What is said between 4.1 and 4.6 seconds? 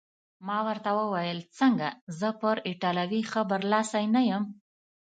نه یم؟